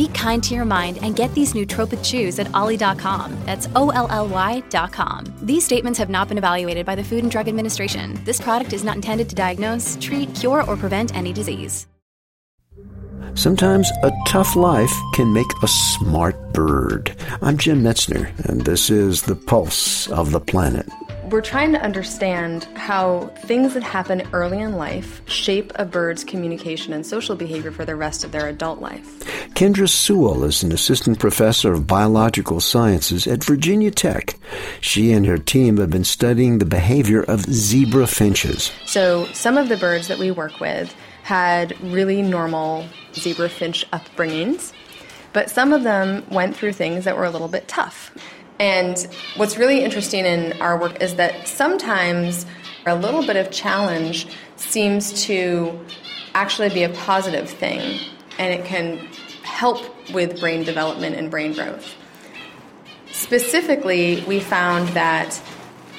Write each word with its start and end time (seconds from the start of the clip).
Be 0.00 0.08
kind 0.08 0.42
to 0.44 0.54
your 0.54 0.64
mind 0.64 0.98
and 1.02 1.14
get 1.14 1.30
these 1.34 1.52
nootropic 1.52 2.02
chews 2.02 2.38
at 2.38 2.48
olly.com. 2.54 3.36
That's 3.44 3.68
O 3.76 3.90
L 3.90 4.08
L 4.08 4.28
Y.com. 4.28 5.24
These 5.42 5.62
statements 5.62 5.98
have 5.98 6.08
not 6.08 6.26
been 6.28 6.38
evaluated 6.38 6.86
by 6.86 6.94
the 6.94 7.04
Food 7.04 7.22
and 7.22 7.30
Drug 7.30 7.48
Administration. 7.48 8.18
This 8.24 8.40
product 8.40 8.72
is 8.72 8.82
not 8.82 8.96
intended 8.96 9.28
to 9.28 9.34
diagnose, 9.34 9.98
treat, 10.00 10.34
cure, 10.34 10.64
or 10.64 10.78
prevent 10.78 11.14
any 11.14 11.34
disease. 11.34 11.86
Sometimes 13.34 13.90
a 14.02 14.10
tough 14.26 14.56
life 14.56 14.94
can 15.12 15.34
make 15.34 15.52
a 15.62 15.68
smart 15.68 16.54
bird. 16.54 17.14
I'm 17.42 17.58
Jim 17.58 17.82
Metzner, 17.82 18.32
and 18.48 18.62
this 18.62 18.88
is 18.88 19.20
The 19.20 19.36
Pulse 19.36 20.08
of 20.08 20.32
the 20.32 20.40
Planet. 20.40 20.88
We're 21.30 21.42
trying 21.42 21.70
to 21.72 21.80
understand 21.80 22.64
how 22.74 23.26
things 23.44 23.74
that 23.74 23.84
happen 23.84 24.26
early 24.32 24.58
in 24.58 24.76
life 24.76 25.22
shape 25.26 25.72
a 25.76 25.84
bird's 25.84 26.24
communication 26.24 26.92
and 26.92 27.06
social 27.06 27.36
behavior 27.36 27.70
for 27.70 27.84
the 27.84 27.94
rest 27.94 28.24
of 28.24 28.32
their 28.32 28.48
adult 28.48 28.80
life. 28.80 29.39
Kendra 29.60 29.90
Sewall 29.90 30.44
is 30.44 30.62
an 30.62 30.72
assistant 30.72 31.18
professor 31.18 31.74
of 31.74 31.86
biological 31.86 32.60
sciences 32.60 33.26
at 33.26 33.44
Virginia 33.44 33.90
Tech. 33.90 34.38
She 34.80 35.12
and 35.12 35.26
her 35.26 35.36
team 35.36 35.76
have 35.76 35.90
been 35.90 36.02
studying 36.02 36.56
the 36.56 36.64
behavior 36.64 37.22
of 37.24 37.42
zebra 37.42 38.06
finches. 38.06 38.72
So, 38.86 39.26
some 39.34 39.58
of 39.58 39.68
the 39.68 39.76
birds 39.76 40.08
that 40.08 40.18
we 40.18 40.30
work 40.30 40.60
with 40.60 40.96
had 41.24 41.78
really 41.82 42.22
normal 42.22 42.86
zebra 43.12 43.50
finch 43.50 43.84
upbringings, 43.90 44.72
but 45.34 45.50
some 45.50 45.74
of 45.74 45.82
them 45.82 46.24
went 46.30 46.56
through 46.56 46.72
things 46.72 47.04
that 47.04 47.18
were 47.18 47.26
a 47.26 47.30
little 47.30 47.46
bit 47.46 47.68
tough. 47.68 48.16
And 48.58 49.06
what's 49.36 49.58
really 49.58 49.84
interesting 49.84 50.24
in 50.24 50.58
our 50.62 50.80
work 50.80 51.02
is 51.02 51.16
that 51.16 51.46
sometimes 51.46 52.46
a 52.86 52.94
little 52.94 53.26
bit 53.26 53.36
of 53.36 53.50
challenge 53.50 54.26
seems 54.56 55.22
to 55.24 55.78
actually 56.34 56.70
be 56.70 56.82
a 56.82 56.88
positive 56.88 57.50
thing, 57.50 58.00
and 58.38 58.54
it 58.54 58.64
can 58.64 59.06
help 59.60 59.84
with 60.14 60.40
brain 60.40 60.64
development 60.64 61.14
and 61.14 61.30
brain 61.30 61.52
growth. 61.52 61.94
Specifically, 63.12 64.24
we 64.26 64.40
found 64.40 64.88
that 64.90 65.38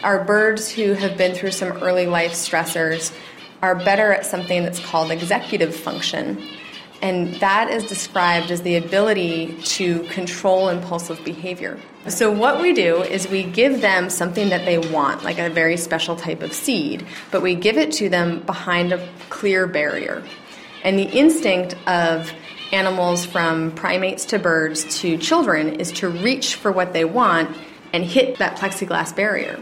our 0.01 0.23
birds 0.23 0.71
who 0.71 0.93
have 0.93 1.15
been 1.15 1.35
through 1.35 1.51
some 1.51 1.71
early 1.73 2.07
life 2.07 2.31
stressors 2.31 3.15
are 3.61 3.75
better 3.75 4.11
at 4.11 4.25
something 4.25 4.63
that's 4.63 4.79
called 4.79 5.11
executive 5.11 5.75
function. 5.75 6.43
And 7.03 7.35
that 7.35 7.69
is 7.69 7.83
described 7.85 8.49
as 8.49 8.63
the 8.63 8.77
ability 8.77 9.55
to 9.77 10.05
control 10.05 10.69
impulsive 10.69 11.23
behavior. 11.23 11.79
So, 12.07 12.31
what 12.31 12.61
we 12.61 12.73
do 12.73 13.03
is 13.03 13.27
we 13.27 13.43
give 13.43 13.81
them 13.81 14.09
something 14.09 14.49
that 14.49 14.65
they 14.65 14.79
want, 14.79 15.23
like 15.23 15.37
a 15.37 15.51
very 15.51 15.77
special 15.77 16.15
type 16.15 16.41
of 16.41 16.51
seed, 16.51 17.05
but 17.29 17.43
we 17.43 17.53
give 17.53 17.77
it 17.77 17.91
to 17.93 18.09
them 18.09 18.39
behind 18.39 18.91
a 18.91 19.07
clear 19.29 19.67
barrier. 19.67 20.23
And 20.83 20.97
the 20.97 21.09
instinct 21.11 21.75
of 21.87 22.33
animals 22.71 23.25
from 23.25 23.71
primates 23.71 24.25
to 24.25 24.39
birds 24.39 24.99
to 25.01 25.17
children 25.17 25.79
is 25.79 25.91
to 25.93 26.09
reach 26.09 26.55
for 26.55 26.71
what 26.71 26.93
they 26.93 27.05
want 27.05 27.55
and 27.93 28.03
hit 28.03 28.37
that 28.37 28.57
plexiglass 28.57 29.15
barrier. 29.15 29.59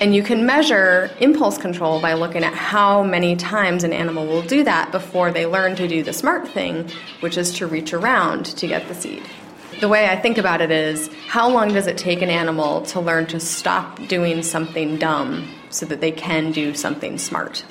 And 0.00 0.14
you 0.14 0.22
can 0.22 0.46
measure 0.46 1.10
impulse 1.18 1.58
control 1.58 2.00
by 2.00 2.12
looking 2.12 2.44
at 2.44 2.54
how 2.54 3.02
many 3.02 3.34
times 3.34 3.82
an 3.82 3.92
animal 3.92 4.26
will 4.26 4.42
do 4.42 4.62
that 4.62 4.92
before 4.92 5.32
they 5.32 5.44
learn 5.44 5.74
to 5.76 5.88
do 5.88 6.04
the 6.04 6.12
smart 6.12 6.46
thing, 6.48 6.88
which 7.20 7.36
is 7.36 7.52
to 7.54 7.66
reach 7.66 7.92
around 7.92 8.46
to 8.46 8.68
get 8.68 8.86
the 8.86 8.94
seed. 8.94 9.24
The 9.80 9.88
way 9.88 10.08
I 10.08 10.16
think 10.16 10.38
about 10.38 10.60
it 10.60 10.70
is 10.70 11.08
how 11.26 11.48
long 11.48 11.72
does 11.72 11.86
it 11.86 11.98
take 11.98 12.22
an 12.22 12.30
animal 12.30 12.82
to 12.86 13.00
learn 13.00 13.26
to 13.26 13.40
stop 13.40 14.06
doing 14.06 14.42
something 14.42 14.98
dumb 14.98 15.48
so 15.70 15.86
that 15.86 16.00
they 16.00 16.12
can 16.12 16.52
do 16.52 16.74
something 16.74 17.18
smart? 17.18 17.64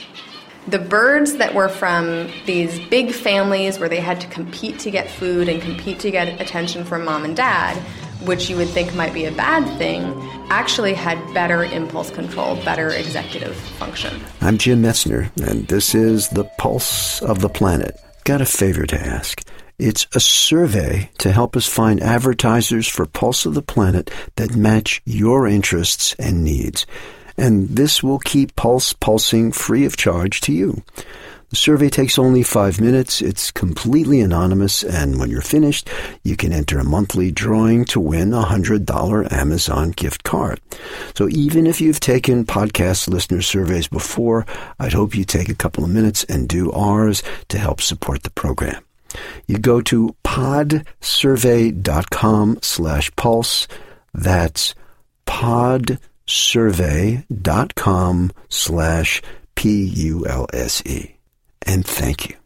The 0.67 0.79
birds 0.79 1.35
that 1.35 1.53
were 1.53 1.69
from 1.69 2.29
these 2.45 2.77
big 2.89 3.13
families 3.13 3.79
where 3.79 3.87
they 3.87 4.01
had 4.01 4.19
to 4.19 4.27
compete 4.27 4.79
to 4.79 4.91
get 4.91 5.09
food 5.09 5.47
and 5.47 5.61
compete 5.61 5.99
to 5.99 6.11
get 6.11 6.41
attention 6.41 6.83
from 6.83 7.05
mom 7.05 7.23
and 7.23 7.37
dad, 7.37 7.77
which 8.25 8.49
you 8.49 8.57
would 8.57 8.67
think 8.67 8.93
might 8.93 9.13
be 9.13 9.23
a 9.23 9.31
bad 9.31 9.65
thing, 9.77 10.03
actually 10.49 10.93
had 10.93 11.17
better 11.33 11.63
impulse 11.63 12.09
control, 12.09 12.57
better 12.65 12.89
executive 12.89 13.55
function. 13.55 14.21
I'm 14.41 14.57
Jim 14.57 14.81
Metzner, 14.81 15.31
and 15.37 15.65
this 15.69 15.95
is 15.95 16.27
The 16.27 16.43
Pulse 16.57 17.21
of 17.21 17.39
the 17.39 17.49
Planet. 17.49 17.97
Got 18.25 18.41
a 18.41 18.45
favor 18.45 18.85
to 18.87 18.99
ask. 18.99 19.47
It's 19.79 20.05
a 20.13 20.19
survey 20.19 21.09
to 21.19 21.31
help 21.31 21.55
us 21.55 21.65
find 21.65 22.03
advertisers 22.03 22.89
for 22.89 23.05
Pulse 23.05 23.45
of 23.45 23.53
the 23.53 23.61
Planet 23.61 24.11
that 24.35 24.53
match 24.53 25.01
your 25.05 25.47
interests 25.47 26.13
and 26.19 26.43
needs. 26.43 26.85
And 27.37 27.69
this 27.69 28.01
will 28.01 28.19
keep 28.19 28.55
Pulse 28.55 28.93
pulsing 28.93 29.51
free 29.51 29.85
of 29.85 29.95
charge 29.95 30.41
to 30.41 30.51
you. 30.51 30.83
The 31.49 31.55
survey 31.55 31.89
takes 31.89 32.19
only 32.19 32.43
five 32.43 32.81
minutes. 32.81 33.21
It's 33.21 33.51
completely 33.51 34.19
anonymous, 34.19 34.83
and 34.83 35.17
when 35.17 35.29
you're 35.29 35.39
finished, 35.41 35.89
you 36.21 36.35
can 36.35 36.51
enter 36.51 36.77
a 36.77 36.83
monthly 36.83 37.31
drawing 37.31 37.85
to 37.85 38.01
win 38.01 38.33
a 38.33 38.43
$100 38.43 39.31
Amazon 39.31 39.91
gift 39.91 40.23
card. 40.23 40.59
So 41.15 41.29
even 41.29 41.65
if 41.65 41.79
you've 41.79 42.01
taken 42.01 42.43
podcast 42.43 43.07
listener 43.07 43.41
surveys 43.41 43.87
before, 43.87 44.45
I'd 44.77 44.91
hope 44.91 45.15
you 45.15 45.23
take 45.23 45.47
a 45.47 45.55
couple 45.55 45.85
of 45.85 45.89
minutes 45.89 46.25
and 46.25 46.49
do 46.49 46.69
ours 46.73 47.23
to 47.47 47.57
help 47.57 47.79
support 47.79 48.23
the 48.23 48.31
program. 48.31 48.83
You 49.47 49.57
go 49.57 49.79
to 49.81 50.17
podsurvey.com 50.25 52.59
slash 52.61 53.15
pulse. 53.15 53.69
That's 54.13 54.75
podsurvey.com 56.27 58.31
slash 58.49 59.21
P-U-L-S-E 59.55 61.15
and 61.65 61.85
thank 61.85 62.29
you. 62.29 62.37